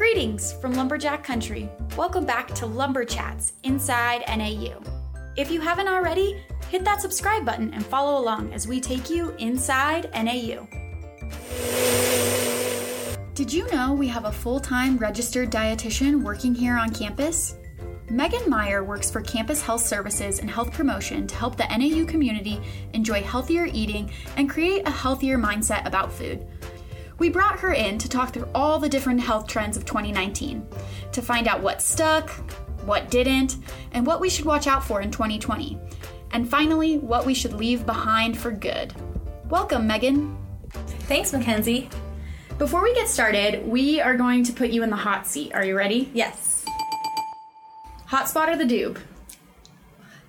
[0.00, 1.68] Greetings from Lumberjack Country.
[1.94, 4.80] Welcome back to Lumber Chats Inside NAU.
[5.36, 9.34] If you haven't already, hit that subscribe button and follow along as we take you
[9.36, 10.66] inside NAU.
[13.34, 17.56] Did you know we have a full time registered dietitian working here on campus?
[18.08, 22.58] Megan Meyer works for Campus Health Services and Health Promotion to help the NAU community
[22.94, 26.46] enjoy healthier eating and create a healthier mindset about food.
[27.20, 30.66] We brought her in to talk through all the different health trends of 2019,
[31.12, 32.30] to find out what stuck,
[32.86, 33.56] what didn't,
[33.92, 35.78] and what we should watch out for in 2020.
[36.32, 38.94] And finally, what we should leave behind for good.
[39.50, 40.34] Welcome, Megan.
[41.10, 41.90] Thanks, Mackenzie.
[42.56, 45.52] Before we get started, we are going to put you in the hot seat.
[45.52, 46.10] Are you ready?
[46.14, 46.64] Yes.
[48.08, 48.98] Hotspot or the doob?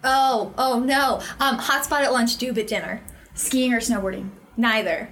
[0.03, 1.21] Oh, oh no.
[1.39, 3.01] Um, hotspot at lunch, doob at dinner.
[3.33, 4.29] Skiing or snowboarding?
[4.57, 5.09] Neither.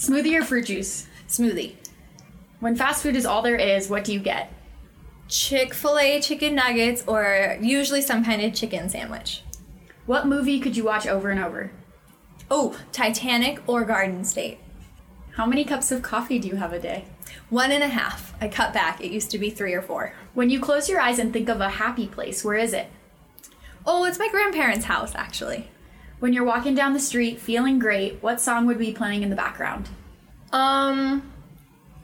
[0.00, 1.06] Smoothie or fruit juice?
[1.28, 1.74] Smoothie.
[2.60, 4.50] When fast food is all there is, what do you get?
[5.28, 9.42] Chick fil A chicken nuggets or usually some kind of chicken sandwich.
[10.06, 11.70] What movie could you watch over and over?
[12.50, 14.58] Oh, Titanic or Garden State.
[15.32, 17.04] How many cups of coffee do you have a day?
[17.50, 18.32] One and a half.
[18.40, 19.02] I cut back.
[19.02, 20.14] It used to be three or four.
[20.32, 22.86] When you close your eyes and think of a happy place, where is it?
[23.84, 25.68] Oh, it's my grandparents' house, actually.
[26.20, 29.36] When you're walking down the street feeling great, what song would be playing in the
[29.36, 29.88] background?
[30.52, 31.32] Um,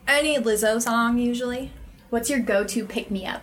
[0.08, 1.70] any Lizzo song, usually.
[2.10, 3.42] What's your go to pick me up?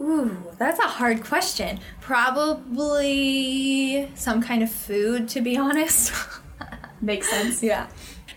[0.00, 1.80] Ooh, that's a hard question.
[2.00, 6.12] Probably some kind of food, to be honest.
[7.00, 7.62] Makes sense.
[7.62, 7.88] yeah.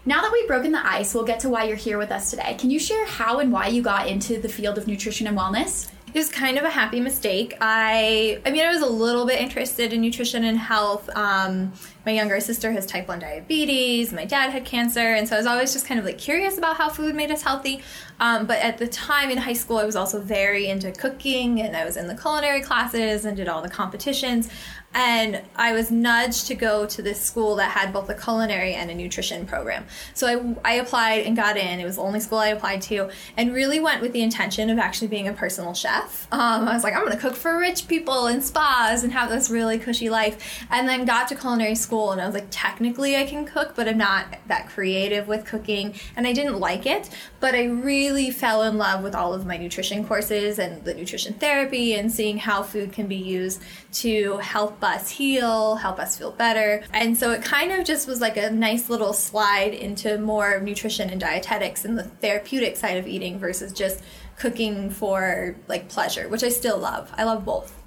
[0.05, 2.55] Now that we've broken the ice, we'll get to why you're here with us today.
[2.59, 5.89] Can you share how and why you got into the field of nutrition and wellness?
[6.13, 7.55] It was kind of a happy mistake.
[7.61, 11.09] I, I mean, I was a little bit interested in nutrition and health.
[11.15, 11.71] Um,
[12.05, 14.11] my younger sister has type 1 diabetes.
[14.11, 14.99] My dad had cancer.
[14.99, 17.41] And so I was always just kind of like curious about how food made us
[17.41, 17.81] healthy.
[18.19, 21.75] Um, but at the time in high school, I was also very into cooking and
[21.75, 24.49] I was in the culinary classes and did all the competitions
[24.93, 28.91] and I was nudged to go to this school that had both a culinary and
[28.91, 29.85] a nutrition program.
[30.13, 31.79] So I, I applied and got in.
[31.79, 34.79] It was the only school I applied to, and really went with the intention of
[34.79, 36.27] actually being a personal chef.
[36.31, 39.29] Um, I was like, I'm going to cook for rich people in spas and have
[39.29, 40.65] this really cushy life.
[40.69, 43.87] And then got to culinary school, and I was like, technically I can cook, but
[43.87, 47.09] I'm not that creative with cooking, and I didn't like it.
[47.39, 51.33] But I really fell in love with all of my nutrition courses and the nutrition
[51.33, 53.61] therapy, and seeing how food can be used
[53.93, 56.83] to help us heal, help us feel better.
[56.93, 61.09] And so it kind of just was like a nice little slide into more nutrition
[61.09, 64.01] and dietetics and the therapeutic side of eating versus just
[64.37, 67.11] cooking for like pleasure, which I still love.
[67.17, 67.80] I love both.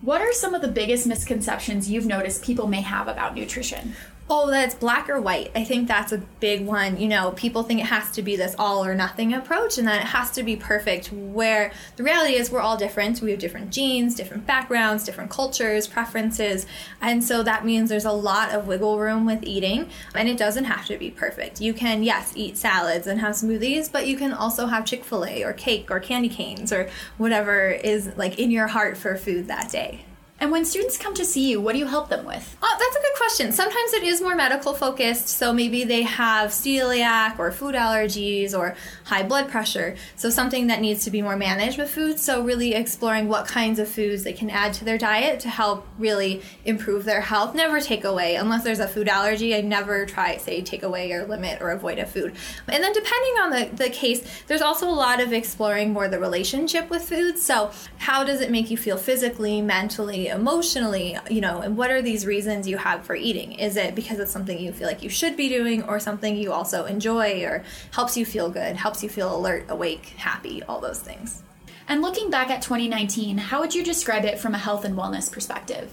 [0.00, 3.96] What are some of the biggest misconceptions you've noticed people may have about nutrition?
[4.30, 5.50] Oh, that's black or white.
[5.54, 7.00] I think that's a big one.
[7.00, 10.02] You know, people think it has to be this all or nothing approach and that
[10.02, 13.22] it has to be perfect, where the reality is we're all different.
[13.22, 16.66] We have different genes, different backgrounds, different cultures, preferences.
[17.00, 20.64] And so that means there's a lot of wiggle room with eating, and it doesn't
[20.64, 21.62] have to be perfect.
[21.62, 25.24] You can, yes, eat salads and have smoothies, but you can also have Chick fil
[25.24, 29.48] A or cake or candy canes or whatever is like in your heart for food
[29.48, 30.04] that day.
[30.40, 32.56] And when students come to see you, what do you help them with?
[32.62, 33.50] Oh, that's a good question.
[33.50, 38.76] Sometimes it is more medical focused, so maybe they have celiac or food allergies or
[39.04, 42.20] high blood pressure, so something that needs to be more managed with food.
[42.20, 45.84] So, really exploring what kinds of foods they can add to their diet to help
[45.98, 47.56] really improve their health.
[47.56, 51.26] Never take away, unless there's a food allergy, I never try, say, take away or
[51.26, 52.34] limit or avoid a food.
[52.68, 56.20] And then, depending on the, the case, there's also a lot of exploring more the
[56.20, 57.38] relationship with food.
[57.38, 60.27] So, how does it make you feel physically, mentally?
[60.28, 63.52] Emotionally, you know, and what are these reasons you have for eating?
[63.52, 66.52] Is it because it's something you feel like you should be doing or something you
[66.52, 71.00] also enjoy or helps you feel good, helps you feel alert, awake, happy, all those
[71.00, 71.42] things?
[71.88, 75.32] And looking back at 2019, how would you describe it from a health and wellness
[75.32, 75.90] perspective?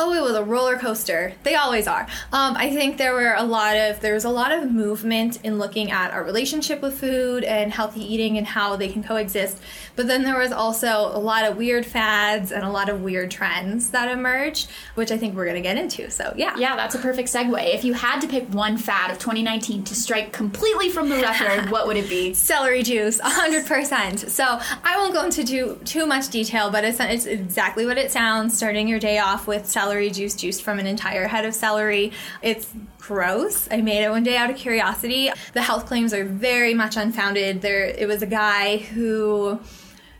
[0.00, 1.32] Oh, it was a roller coaster.
[1.42, 2.02] They always are.
[2.32, 5.58] Um, I think there were a lot of there was a lot of movement in
[5.58, 9.60] looking at our relationship with food and healthy eating and how they can coexist.
[9.96, 13.32] But then there was also a lot of weird fads and a lot of weird
[13.32, 16.08] trends that emerged, which I think we're going to get into.
[16.12, 17.74] So yeah, yeah, that's a perfect segue.
[17.74, 21.70] If you had to pick one fad of 2019 to strike completely from the record,
[21.72, 22.34] what would it be?
[22.34, 24.28] Celery juice, 100%.
[24.30, 24.44] So
[24.84, 28.56] I won't go into too too much detail, but it's, it's exactly what it sounds.
[28.56, 32.12] Starting your day off with celery celery juice juiced from an entire head of celery.
[32.42, 33.66] It's gross.
[33.70, 35.30] I made it one day out of curiosity.
[35.54, 37.62] The health claims are very much unfounded.
[37.62, 39.58] There it was a guy who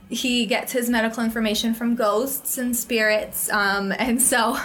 [0.08, 4.56] he gets his medical information from ghosts and spirits um, and so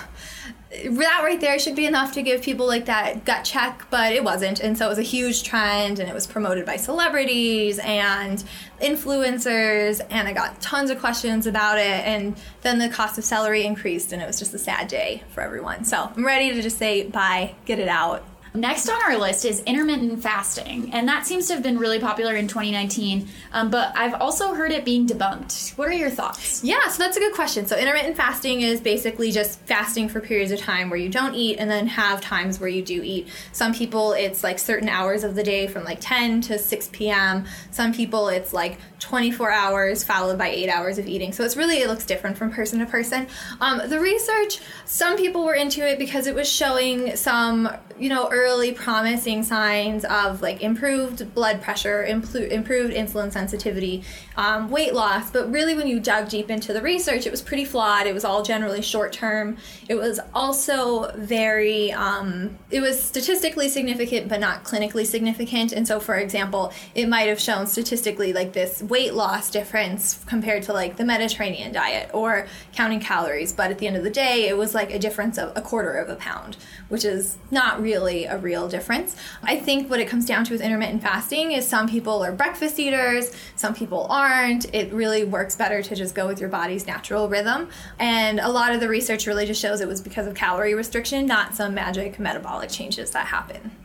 [0.73, 4.23] that right there should be enough to give people like that gut check, but it
[4.23, 4.59] wasn't.
[4.59, 8.43] And so it was a huge trend and it was promoted by celebrities and
[8.81, 13.65] influencers and I got tons of questions about it and then the cost of celery
[13.65, 15.85] increased and it was just a sad day for everyone.
[15.85, 18.25] So I'm ready to just say bye, get it out.
[18.55, 22.35] Next on our list is intermittent fasting, and that seems to have been really popular
[22.35, 23.27] in 2019.
[23.51, 25.75] Um, but I've also heard it being debunked.
[25.75, 26.63] What are your thoughts?
[26.63, 27.65] Yeah, so that's a good question.
[27.65, 31.57] So intermittent fasting is basically just fasting for periods of time where you don't eat
[31.57, 33.27] and then have times where you do eat.
[33.53, 37.45] Some people it's like certain hours of the day from like 10 to 6 p.m.
[37.71, 41.33] Some people it's like 24 hours followed by eight hours of eating.
[41.33, 43.27] So it's really it looks different from person to person.
[43.59, 47.69] Um, the research, some people were into it because it was showing some
[47.99, 54.03] you know early promising signs of like improved blood pressure impl- improved insulin sensitivity
[54.35, 55.29] um, weight loss.
[55.29, 58.07] But really when you dug deep into the research it was pretty flawed.
[58.07, 59.57] It was all generally short term
[59.87, 65.71] it was also very um, it was statistically significant but not clinically significant.
[65.71, 70.63] And so for example it might have shown statistically like this weight loss difference compared
[70.63, 73.53] to like the mediterranean diet or counting calories.
[73.53, 75.93] But at the end of the day it was like a difference of a quarter
[75.93, 76.57] of a pound
[76.89, 79.15] which is not really a real difference.
[79.43, 82.79] I think what it comes down to with intermittent fasting is some people are breakfast
[82.79, 84.73] eaters, some people aren't.
[84.73, 87.69] It really works better to just go with your body's natural rhythm.
[87.99, 91.25] And a lot of the research really just shows it was because of calorie restriction,
[91.25, 93.82] not some magic metabolic changes that happen.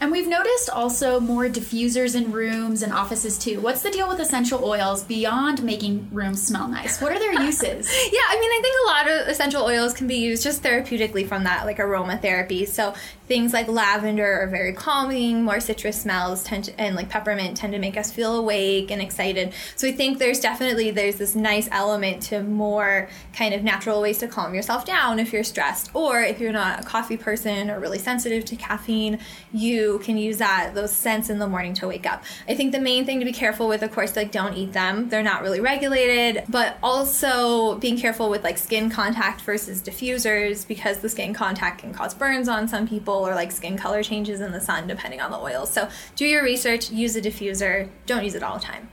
[0.00, 3.60] And we've noticed also more diffusers in rooms and offices too.
[3.60, 7.00] What's the deal with essential oils beyond making rooms smell nice?
[7.00, 7.88] What are their uses?
[8.12, 11.26] yeah, I mean, I think a lot of essential oils can be used just therapeutically
[11.26, 12.66] from that, like aromatherapy.
[12.66, 12.94] So
[13.26, 17.72] things like lavender are very calming, more citrus smells tend to, and like peppermint tend
[17.72, 19.52] to make us feel awake and excited.
[19.76, 24.18] So I think there's definitely there's this nice element to more kind of natural ways
[24.18, 27.80] to calm yourself down if you're stressed or if you're not a coffee person or
[27.80, 29.18] really sensitive to caffeine,
[29.52, 32.22] you can use that those scents in the morning to wake up.
[32.46, 35.08] I think the main thing to be careful with, of course, like don't eat them.
[35.08, 40.98] They're not really regulated, but also being careful with like skin contact versus diffusers because
[40.98, 44.52] the skin contact can cause burns on some people or like skin color changes in
[44.52, 45.70] the sun depending on the oils.
[45.70, 48.88] So do your research, use a diffuser, don't use it all the time.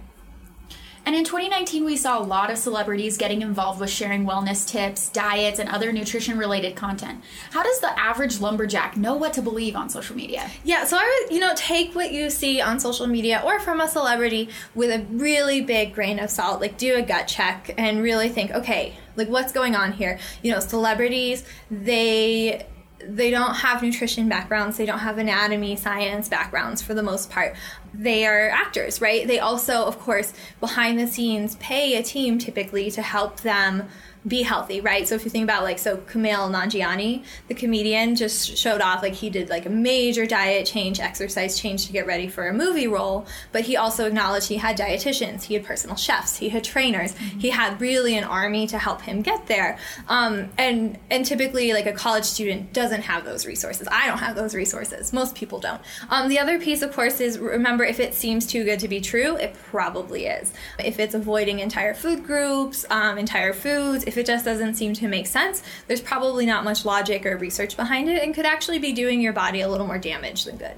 [1.03, 5.09] And in 2019, we saw a lot of celebrities getting involved with sharing wellness tips,
[5.09, 7.23] diets, and other nutrition related content.
[7.51, 10.49] How does the average lumberjack know what to believe on social media?
[10.63, 13.81] Yeah, so I would, you know, take what you see on social media or from
[13.81, 16.61] a celebrity with a really big grain of salt.
[16.61, 20.19] Like, do a gut check and really think, okay, like, what's going on here?
[20.43, 22.67] You know, celebrities, they
[23.07, 27.55] they don't have nutrition backgrounds they don't have anatomy science backgrounds for the most part
[27.93, 29.27] they are actors, right?
[29.27, 33.89] They also, of course, behind the scenes pay a team typically to help them
[34.27, 35.07] be healthy, right?
[35.07, 39.13] So if you think about like so Kumail Nanjiani, the comedian, just showed off like
[39.13, 42.87] he did like a major diet change, exercise change to get ready for a movie
[42.87, 47.15] role, but he also acknowledged he had dietitians, he had personal chefs, he had trainers,
[47.15, 47.39] mm-hmm.
[47.39, 49.79] he had really an army to help him get there.
[50.07, 53.87] Um, and and typically like a college student doesn't have those resources.
[53.91, 55.11] I don't have those resources.
[55.13, 55.81] Most people don't.
[56.09, 59.01] Um, the other piece, of course, is remember if it seems too good to be
[59.01, 60.53] true, it probably is.
[60.77, 65.07] If it's avoiding entire food groups, um, entire foods if it just doesn't seem to
[65.07, 68.91] make sense, there's probably not much logic or research behind it and could actually be
[68.91, 70.75] doing your body a little more damage than good.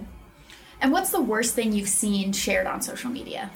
[0.79, 3.49] And what's the worst thing you've seen shared on social media?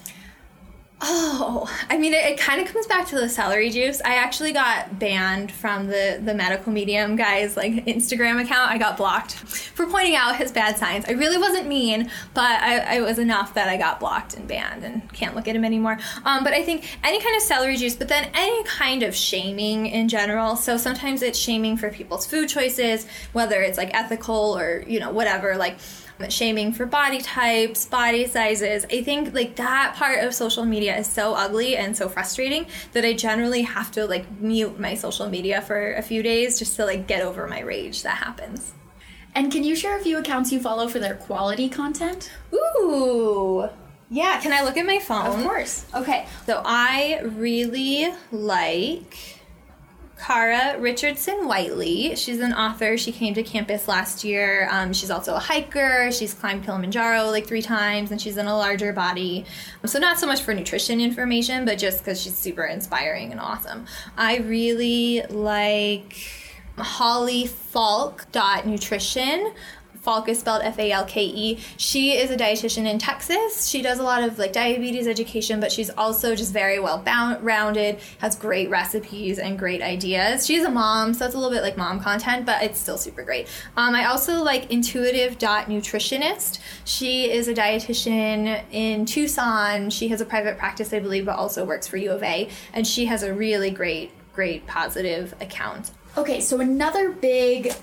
[1.00, 4.02] Oh, I mean, it, it kind of comes back to the celery juice.
[4.04, 8.72] I actually got banned from the the medical medium guy's like Instagram account.
[8.72, 11.06] I got blocked for pointing out his bad signs.
[11.06, 14.84] I really wasn't mean, but I, I was enough that I got blocked and banned
[14.84, 16.00] and can't look at him anymore.
[16.26, 19.86] Um, but I think any kind of celery juice, but then any kind of shaming
[19.86, 20.56] in general.
[20.56, 25.12] So sometimes it's shaming for people's food choices, whether it's like ethical or you know
[25.12, 25.78] whatever, like
[26.30, 28.86] shaming for body types, body sizes.
[28.92, 33.06] I think like that part of social media is so ugly and so frustrating that
[33.06, 36.86] I generally have to like mute my social media for a few days just to
[36.86, 38.74] like get over my rage that happens.
[39.36, 42.32] And can you share a few accounts you follow for their quality content?
[42.54, 43.70] Ooh.
[44.10, 45.40] Yeah, can I look at my phone?
[45.40, 45.86] Of course.
[45.94, 46.26] Okay.
[46.46, 49.37] So I really like
[50.20, 52.16] Kara Richardson Whiteley.
[52.16, 52.98] She's an author.
[52.98, 54.68] She came to campus last year.
[54.72, 56.12] Um, she's also a hiker.
[56.12, 59.46] She's climbed Kilimanjaro like three times, and she's in a larger body.
[59.86, 63.86] So, not so much for nutrition information, but just because she's super inspiring and awesome.
[64.18, 66.16] I really like
[66.78, 68.66] Holly Falke.
[68.66, 69.54] Nutrition
[70.08, 71.60] Falke is spelled F A L K E.
[71.76, 73.68] She is a dietitian in Texas.
[73.68, 77.04] She does a lot of like diabetes education, but she's also just very well
[77.42, 80.46] rounded, has great recipes and great ideas.
[80.46, 83.24] She's a mom, so it's a little bit like mom content, but it's still super
[83.24, 83.50] great.
[83.76, 86.60] Um, I also like Intuitive Nutritionist.
[86.86, 89.90] She is a dietitian in Tucson.
[89.90, 92.88] She has a private practice, I believe, but also works for U of A, and
[92.88, 95.92] she has a really great, great positive account.
[96.18, 97.74] Okay, so another big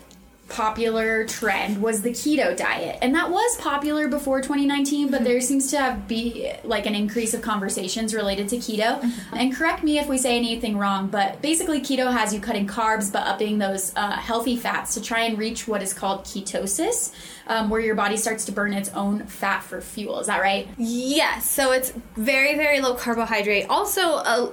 [0.48, 5.70] popular trend was the keto diet and that was popular before 2019 but there seems
[5.70, 9.36] to have be like an increase of conversations related to keto mm-hmm.
[9.36, 13.10] and correct me if we say anything wrong but basically keto has you cutting carbs
[13.10, 17.14] but upping those uh, healthy fats to try and reach what is called ketosis
[17.46, 20.18] um, where your body starts to burn its own fat for fuel.
[20.20, 20.68] Is that right?
[20.78, 21.50] Yes.
[21.50, 23.66] So it's very, very low carbohydrate.
[23.68, 24.52] Also, a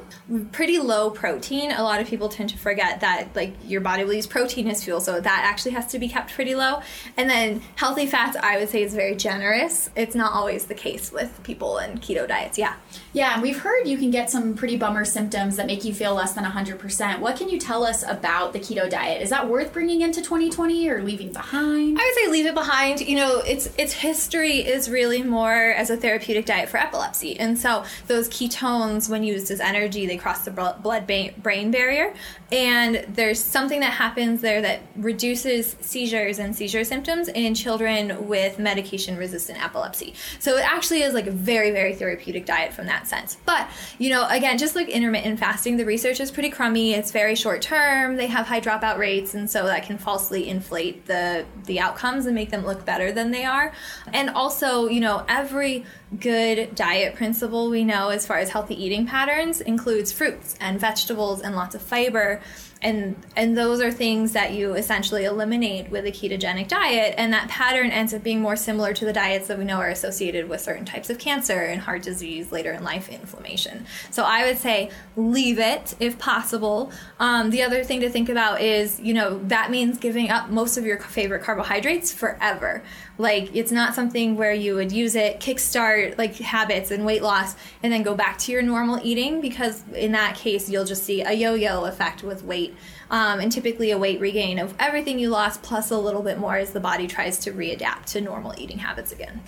[0.51, 1.71] pretty low protein.
[1.71, 4.83] A lot of people tend to forget that like your body will use protein as
[4.83, 6.81] fuel, so that actually has to be kept pretty low.
[7.17, 9.89] And then healthy fats, I would say, is very generous.
[9.95, 12.57] It's not always the case with people in keto diets.
[12.57, 12.75] Yeah.
[13.13, 16.13] Yeah, and we've heard you can get some pretty bummer symptoms that make you feel
[16.13, 17.19] less than 100%.
[17.19, 19.21] What can you tell us about the keto diet?
[19.21, 21.97] Is that worth bringing into 2020 or leaving behind?
[22.00, 23.01] I would say leave it behind.
[23.01, 27.39] You know, its its history is really more as a therapeutic diet for epilepsy.
[27.39, 32.13] And so those ketones when used as energy, they cross the blood brain barrier
[32.51, 38.59] and there's something that happens there that reduces seizures and seizure symptoms in children with
[38.59, 40.13] medication resistant epilepsy.
[40.39, 43.37] So it actually is like a very very therapeutic diet from that sense.
[43.45, 46.93] But, you know, again, just like intermittent fasting, the research is pretty crummy.
[46.93, 48.15] It's very short term.
[48.15, 52.35] They have high dropout rates, and so that can falsely inflate the the outcomes and
[52.35, 53.73] make them look better than they are.
[54.13, 55.85] And also, you know, every
[56.19, 61.41] good diet principle we know as far as healthy eating patterns includes fruits and vegetables
[61.41, 62.41] and lots of fiber.
[62.83, 67.13] And and those are things that you essentially eliminate with a ketogenic diet.
[67.15, 69.89] And that pattern ends up being more similar to the diets that we know are
[69.89, 73.85] associated with certain types of cancer and heart disease later in life inflammation.
[74.09, 76.91] So i would say leave it if possible.
[77.19, 80.75] Um, the other thing to think about is you know that means giving up most
[80.75, 82.83] of your favorite carbohydrates forever
[83.21, 87.55] like it's not something where you would use it kickstart like habits and weight loss
[87.83, 91.21] and then go back to your normal eating because in that case you'll just see
[91.21, 92.75] a yo-yo effect with weight
[93.11, 96.55] um, and typically a weight regain of everything you lost plus a little bit more
[96.55, 99.41] as the body tries to readapt to normal eating habits again.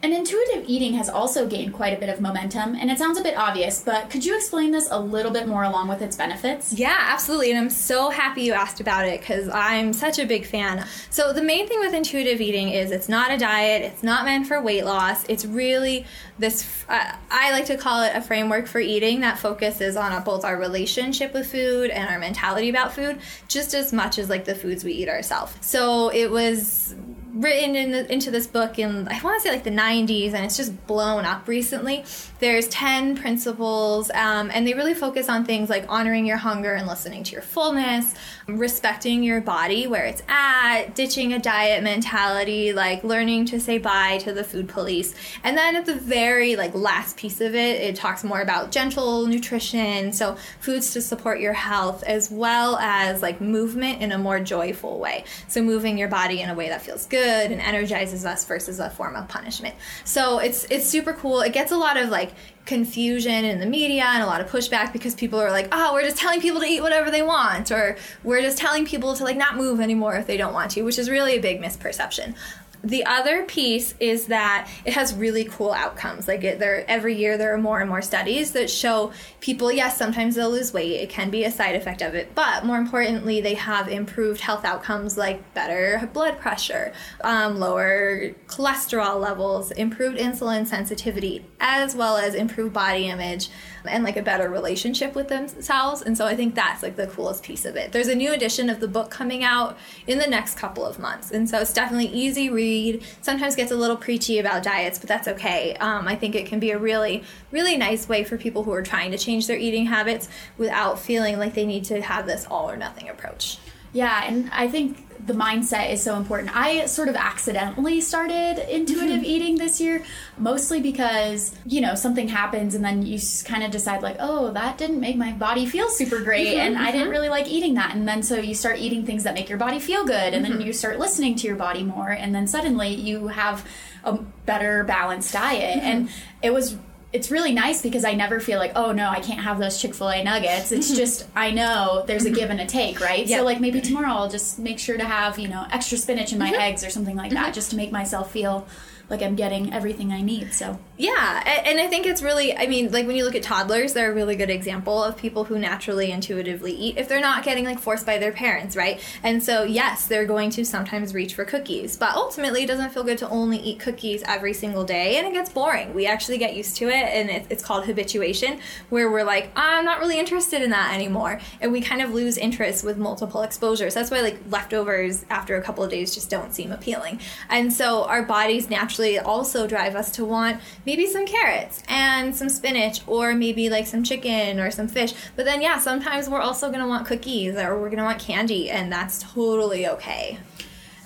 [0.00, 3.22] And intuitive eating has also gained quite a bit of momentum, and it sounds a
[3.22, 6.72] bit obvious, but could you explain this a little bit more along with its benefits?
[6.72, 7.50] Yeah, absolutely.
[7.50, 10.86] And I'm so happy you asked about it because I'm such a big fan.
[11.10, 14.46] So, the main thing with intuitive eating is it's not a diet, it's not meant
[14.46, 15.24] for weight loss.
[15.28, 16.06] It's really
[16.38, 20.44] this, uh, I like to call it a framework for eating that focuses on both
[20.44, 24.54] our relationship with food and our mentality about food, just as much as like the
[24.54, 25.56] foods we eat ourselves.
[25.60, 26.94] So, it was
[27.34, 30.44] written in the, into this book in I want to say like the 90s, and
[30.44, 32.04] it's just blown up recently.
[32.40, 36.86] There's 10 principles, um, and they really focus on things like honoring your hunger and
[36.86, 38.14] listening to your fullness,
[38.46, 44.18] respecting your body where it's at, ditching a diet mentality, like learning to say bye
[44.18, 45.14] to the food police.
[45.44, 49.26] And then at the very like last piece of it, it talks more about gentle
[49.26, 54.40] nutrition, so foods to support your health as well as like movement in a more
[54.40, 55.24] joyful way.
[55.48, 58.90] So moving your body in a way that feels good and energizes us versus a
[58.90, 59.74] form of punishment.
[60.04, 61.40] So it's it's super cool.
[61.40, 62.32] It gets a lot of like
[62.64, 66.02] confusion in the media and a lot of pushback because people are like, oh, we're
[66.02, 69.36] just telling people to eat whatever they want, or we're just telling people to like
[69.36, 72.34] not move anymore if they don't want to, which is really a big misperception
[72.82, 76.28] the other piece is that it has really cool outcomes.
[76.28, 79.72] Like it, there, every year there are more and more studies that show people.
[79.72, 81.00] Yes, sometimes they'll lose weight.
[81.00, 84.64] It can be a side effect of it, but more importantly, they have improved health
[84.64, 86.92] outcomes like better blood pressure,
[87.22, 93.50] um, lower cholesterol levels, improved insulin sensitivity, as well as improved body image
[93.84, 96.02] and like a better relationship with themselves.
[96.02, 97.92] And so I think that's like the coolest piece of it.
[97.92, 101.30] There's a new edition of the book coming out in the next couple of months,
[101.30, 103.02] and so it's definitely easy read read.
[103.22, 105.74] Sometimes gets a little preachy about diets, but that's okay.
[105.76, 108.82] Um, I think it can be a really, really nice way for people who are
[108.82, 112.70] trying to change their eating habits without feeling like they need to have this all
[112.70, 113.58] or nothing approach.
[113.92, 116.56] Yeah, and I think the mindset is so important.
[116.56, 120.02] I sort of accidentally started intuitive eating this year,
[120.38, 124.78] mostly because, you know, something happens and then you kind of decide, like, oh, that
[124.78, 126.48] didn't make my body feel super great.
[126.48, 126.84] Mm-hmm, and mm-hmm.
[126.84, 127.10] I didn't mm-hmm.
[127.10, 127.94] really like eating that.
[127.94, 130.32] And then so you start eating things that make your body feel good.
[130.34, 130.58] And mm-hmm.
[130.58, 132.10] then you start listening to your body more.
[132.10, 133.68] And then suddenly you have
[134.04, 134.14] a
[134.46, 135.78] better balanced diet.
[135.78, 135.86] Mm-hmm.
[135.86, 136.10] And
[136.42, 136.76] it was
[137.12, 139.94] it's really nice because I never feel like, oh no, I can't have those Chick
[139.94, 140.72] fil A nuggets.
[140.72, 140.96] It's mm-hmm.
[140.96, 143.26] just, I know there's a give and a take, right?
[143.26, 143.38] Yep.
[143.38, 146.38] So, like, maybe tomorrow I'll just make sure to have, you know, extra spinach in
[146.38, 146.60] my mm-hmm.
[146.60, 147.52] eggs or something like that mm-hmm.
[147.52, 148.66] just to make myself feel
[149.08, 150.52] like I'm getting everything I need.
[150.52, 153.92] So, Yeah, and I think it's really, I mean, like when you look at toddlers,
[153.92, 157.64] they're a really good example of people who naturally intuitively eat if they're not getting
[157.64, 159.00] like forced by their parents, right?
[159.22, 163.04] And so, yes, they're going to sometimes reach for cookies, but ultimately it doesn't feel
[163.04, 165.94] good to only eat cookies every single day and it gets boring.
[165.94, 170.00] We actually get used to it and it's called habituation where we're like, I'm not
[170.00, 171.40] really interested in that anymore.
[171.60, 173.94] And we kind of lose interest with multiple exposures.
[173.94, 177.20] That's why like leftovers after a couple of days just don't seem appealing.
[177.48, 182.48] And so our bodies naturally also drive us to want maybe some carrots and some
[182.48, 185.12] spinach or maybe like some chicken or some fish.
[185.36, 188.20] But then yeah, sometimes we're also going to want cookies or we're going to want
[188.20, 190.38] candy and that's totally okay.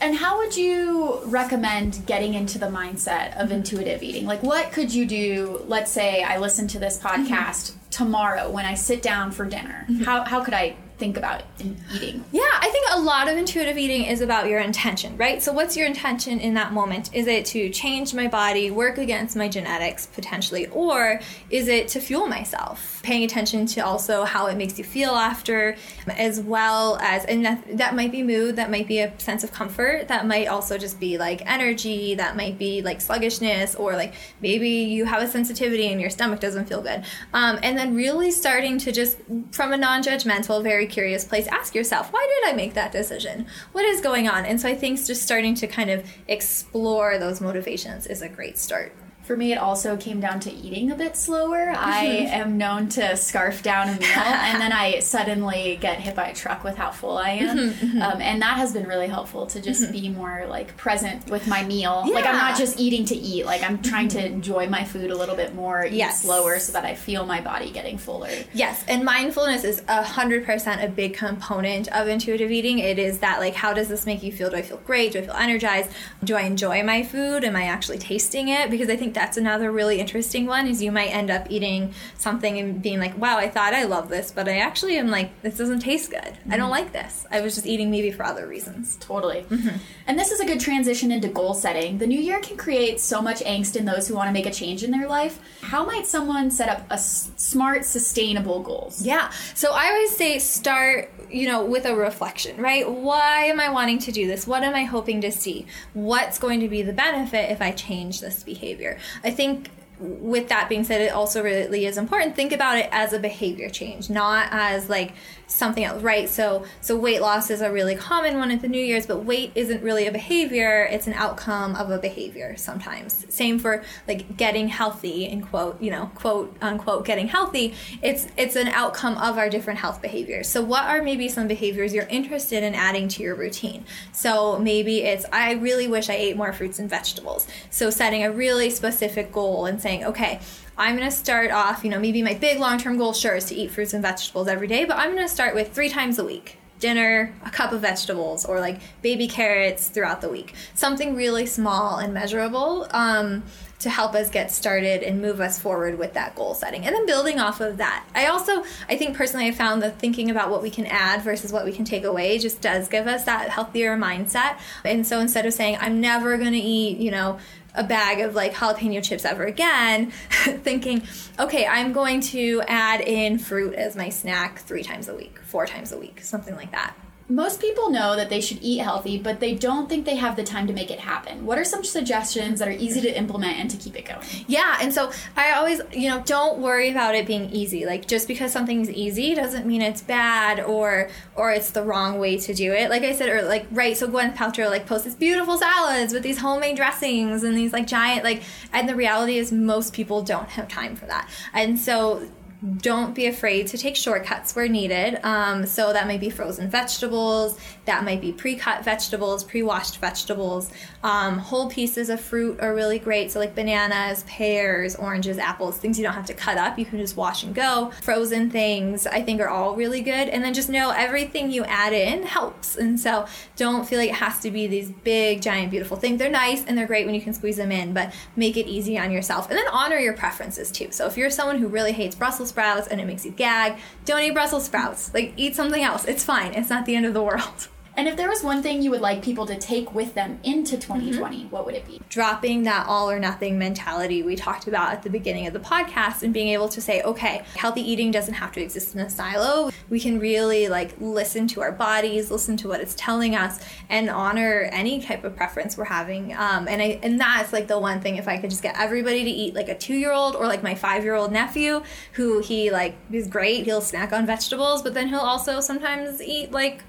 [0.03, 4.27] and how would you recommend getting into the mindset of intuitive eating?
[4.27, 5.63] Like, what could you do?
[5.69, 7.33] Let's say I listen to this mm-hmm.
[7.33, 9.87] podcast tomorrow when I sit down for dinner.
[9.89, 10.05] Mm-hmm.
[10.05, 12.25] How, how could I think about in- eating?
[12.31, 15.43] Yeah, I think a lot of intuitive eating is about your intention, right?
[15.43, 17.13] So, what's your intention in that moment?
[17.13, 22.01] Is it to change my body, work against my genetics potentially, or is it to
[22.01, 23.01] fuel myself?
[23.03, 27.79] Paying attention to also how it makes you feel after, as well as, and that,
[27.79, 31.01] that might be mood, that might be a sense of comfort, that might also just
[31.01, 35.89] be like energy, that might be like sluggishness, or like maybe you have a sensitivity
[35.89, 37.03] and your stomach doesn't feel good.
[37.35, 39.19] Um, and then really starting to just,
[39.51, 43.47] from a non judgmental, very curious place, ask yourself, why did I make that decision?
[43.73, 44.45] What is going on?
[44.45, 48.59] And so I think just starting to kind of explore those motivations is a great
[48.59, 48.95] start.
[49.25, 51.71] For me, it also came down to eating a bit slower.
[51.77, 56.29] I am known to scarf down a meal and then I suddenly get hit by
[56.29, 57.57] a truck with how full I am.
[57.57, 58.03] Mm-hmm, mm-hmm.
[58.03, 59.93] Um, and that has been really helpful to just mm-hmm.
[59.93, 62.05] be more like present with my meal.
[62.13, 65.17] Like, I'm not just eating to eat, like, I'm trying to enjoy my food a
[65.17, 66.23] little bit more, eat Yes.
[66.23, 68.31] slower so that I feel my body getting fuller.
[68.53, 72.79] Yes, and mindfulness is a hundred percent a big component of intuitive eating.
[72.79, 74.51] It is that like, how does this make you feel?
[74.51, 75.13] Do I feel great?
[75.13, 75.91] Do I feel energized?
[76.25, 77.45] Do I enjoy my food?
[77.45, 78.71] Am I actually tasting it?
[78.71, 80.67] Because I think that's another really interesting one.
[80.67, 84.09] Is you might end up eating something and being like, wow, I thought I love
[84.09, 86.21] this, but I actually am like, this doesn't taste good.
[86.21, 86.71] I don't mm-hmm.
[86.71, 87.27] like this.
[87.31, 88.97] I was just eating maybe for other reasons.
[88.97, 89.43] Totally.
[89.43, 89.77] Mm-hmm.
[90.07, 91.99] And this is a good transition into goal setting.
[91.99, 94.51] The new year can create so much angst in those who want to make a
[94.51, 95.39] change in their life.
[95.63, 99.03] How might someone set up a s- smart, sustainable goals?
[99.05, 99.31] Yeah.
[99.55, 102.89] So I always say start, you know, with a reflection, right?
[102.89, 104.47] Why am I wanting to do this?
[104.47, 105.67] What am I hoping to see?
[105.95, 108.99] What's going to be the benefit if I change this behavior?
[109.25, 112.35] I think with that being said, it also really is important.
[112.35, 115.13] Think about it as a behavior change, not as like
[115.47, 116.29] something else, right?
[116.29, 119.53] So, so weight loss is a really common one at the New Year's, but weight
[119.55, 122.57] isn't really a behavior; it's an outcome of a behavior.
[122.57, 127.75] Sometimes, same for like getting healthy, in quote, you know, quote unquote, getting healthy.
[128.03, 130.49] It's it's an outcome of our different health behaviors.
[130.49, 133.85] So, what are maybe some behaviors you're interested in adding to your routine?
[134.13, 137.47] So maybe it's I really wish I ate more fruits and vegetables.
[137.71, 140.41] So setting a really specific goal and saying, okay,
[140.77, 143.45] I'm going to start off, you know, maybe my big long term goal, sure, is
[143.47, 146.19] to eat fruits and vegetables every day, but I'm going to start with three times
[146.19, 150.53] a week dinner, a cup of vegetables, or like baby carrots throughout the week.
[150.75, 153.45] Something really small and measurable um,
[153.79, 156.85] to help us get started and move us forward with that goal setting.
[156.85, 158.05] And then building off of that.
[158.17, 161.53] I also, I think personally, I found that thinking about what we can add versus
[161.53, 164.59] what we can take away just does give us that healthier mindset.
[164.85, 167.39] And so instead of saying, I'm never going to eat, you know,
[167.75, 171.03] a bag of like jalapeno chips ever again, thinking,
[171.39, 175.67] okay, I'm going to add in fruit as my snack three times a week, four
[175.67, 176.95] times a week, something like that.
[177.33, 180.43] Most people know that they should eat healthy, but they don't think they have the
[180.45, 181.47] time to make it happen.
[181.47, 184.21] What are some suggestions that are easy to implement and to keep it going?
[184.47, 187.87] Yeah, and so I always, you know, don't worry about it being easy.
[187.87, 192.37] Like just because something's easy doesn't mean it's bad or or it's the wrong way
[192.37, 192.91] to do it.
[192.91, 193.97] Like I said, or like right.
[193.97, 197.87] So Gwyneth Paltrow like posts these beautiful salads with these homemade dressings and these like
[197.87, 198.43] giant like.
[198.75, 202.29] And the reality is most people don't have time for that, and so
[202.77, 205.19] don't be afraid to take shortcuts where needed.
[205.25, 210.71] Um, so that might be frozen vegetables, that might be pre-cut vegetables, pre-washed vegetables.
[211.03, 213.33] Um, whole pieces of fruit are really great.
[213.33, 216.79] So like bananas, pears, oranges, apples, things you don't have to cut up.
[216.79, 217.91] You can just wash and go.
[218.03, 220.29] Frozen things I think are all really good.
[220.29, 222.77] And then just know everything you add in helps.
[222.77, 226.21] And so don't feel like it has to be these big, giant, beautiful things.
[226.21, 228.97] They're nice and they're great when you can squeeze them in, but make it easy
[228.97, 229.51] on yourself.
[229.51, 230.93] And then honor your preferences too.
[230.93, 234.23] So if you're someone who really hates Brussels sprouts and it makes you gag, don't
[234.23, 235.13] eat Brussels sprouts.
[235.15, 236.05] Like eat something else.
[236.05, 236.53] It's fine.
[236.55, 237.69] It's not the end of the world.
[237.97, 240.77] And if there was one thing you would like people to take with them into
[240.77, 242.01] 2020, what would it be?
[242.13, 246.23] dropping that all or nothing mentality we talked about at the beginning of the podcast
[246.23, 249.71] and being able to say okay healthy eating doesn't have to exist in a silo.
[249.89, 254.11] We can really like listen to our bodies listen to what it's telling us and
[254.11, 256.35] honor any type of preference we're having.
[256.35, 259.25] Um, and I and that's like the one thing if I could just get everybody
[259.25, 262.41] to eat like a two year old or like my five year old nephew who
[262.41, 266.83] he like is great he'll snack on vegetables but then he'll also sometimes eat like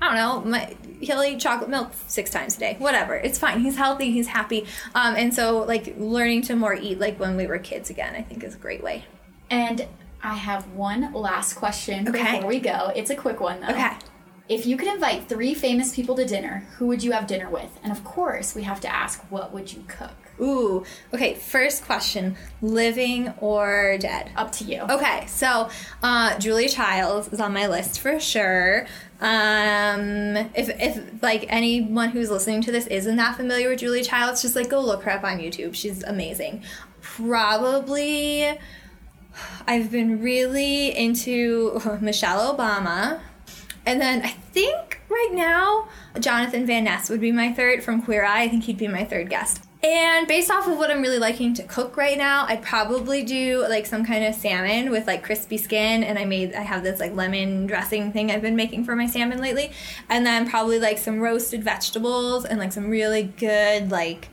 [0.00, 0.50] I don't know.
[0.50, 2.76] My, he'll eat chocolate milk six times a day.
[2.78, 3.14] Whatever.
[3.14, 3.60] It's fine.
[3.60, 4.10] He's healthy.
[4.10, 4.66] He's happy.
[4.94, 8.22] Um, and so, like, learning to more eat like when we were kids again, I
[8.22, 9.04] think is a great way.
[9.50, 9.86] And
[10.22, 12.34] I have one last question Okay.
[12.36, 12.92] before we go.
[12.94, 13.68] It's a quick one, though.
[13.68, 13.92] Okay.
[14.48, 17.80] If you could invite three famous people to dinner, who would you have dinner with?
[17.82, 20.12] And of course, we have to ask, what would you cook?
[20.40, 20.84] Ooh.
[21.14, 21.34] Okay.
[21.34, 24.30] First question: living or dead?
[24.36, 24.82] Up to you.
[24.82, 25.70] Okay, so
[26.02, 28.86] uh, Julia Childs is on my list for sure.
[29.20, 34.42] Um, if if like anyone who's listening to this isn't that familiar with Julia Childs,
[34.42, 35.74] just like go look her up on YouTube.
[35.74, 36.62] She's amazing.
[37.00, 38.58] Probably,
[39.66, 43.20] I've been really into Michelle Obama,
[43.86, 45.88] and then I think right now
[46.20, 48.42] Jonathan Van Ness would be my third from Queer Eye.
[48.42, 49.65] I think he'd be my third guest.
[49.82, 53.64] And based off of what I'm really liking to cook right now, I'd probably do
[53.68, 56.02] like some kind of salmon with like crispy skin.
[56.02, 59.06] And I made, I have this like lemon dressing thing I've been making for my
[59.06, 59.72] salmon lately.
[60.08, 64.28] And then probably like some roasted vegetables and like some really good like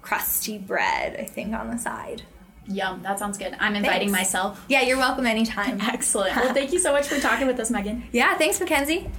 [0.00, 2.22] crusty bread, I think, on the side.
[2.66, 3.02] Yum.
[3.02, 3.54] That sounds good.
[3.58, 4.32] I'm inviting Thanks.
[4.32, 4.64] myself.
[4.68, 5.80] Yeah, you're welcome anytime.
[5.82, 6.36] Excellent.
[6.36, 8.04] Well, thank you so much for talking with us, Megan.
[8.12, 9.10] Yeah, thanks, Mackenzie.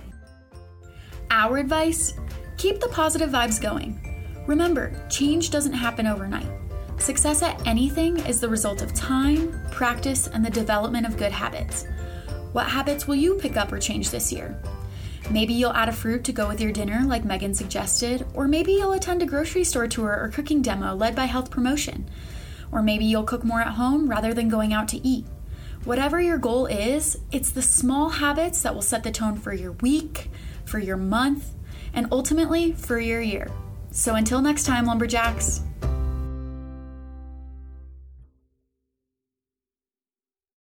[1.29, 2.13] Our advice
[2.57, 4.04] keep the positive vibes going.
[4.47, 6.47] Remember, change doesn't happen overnight.
[6.97, 11.85] Success at anything is the result of time, practice, and the development of good habits.
[12.51, 14.57] What habits will you pick up or change this year?
[15.31, 18.73] Maybe you'll add a fruit to go with your dinner, like Megan suggested, or maybe
[18.73, 22.07] you'll attend a grocery store tour or cooking demo led by Health Promotion.
[22.71, 25.25] Or maybe you'll cook more at home rather than going out to eat.
[25.83, 29.71] Whatever your goal is, it's the small habits that will set the tone for your
[29.73, 30.29] week,
[30.65, 31.53] for your month,
[31.93, 33.51] and ultimately for your year.
[33.95, 35.61] So until next time, Lumberjacks.